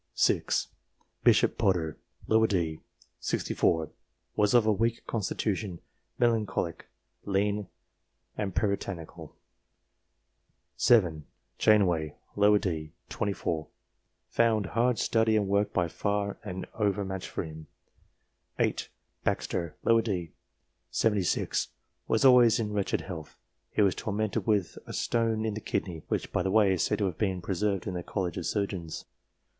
[0.15, 0.69] 6.
[1.23, 1.95] Bishop Potter,
[2.27, 2.75] d.
[3.19, 3.39] set.
[3.39, 3.91] 64,
[4.35, 5.79] was of a weak constitution,
[6.17, 6.87] melancholic,
[7.23, 7.67] lean,
[8.35, 9.35] and puritanical.
[10.75, 11.25] 7.
[11.59, 12.15] Janeway,
[12.59, 12.93] d.
[13.11, 13.15] set.
[13.15, 13.67] 24,
[14.27, 17.67] found" hard study and work by far an overmatch for him."
[18.57, 18.89] 8.
[19.23, 20.31] Baxter, d.
[20.89, 20.97] set.
[21.13, 21.67] 76,
[22.07, 23.37] was always in wretched health;
[23.69, 26.97] he was tormented with a stone in the kidney (which, by the way, is said
[26.97, 29.05] to have been preserved in the College of Surgeons).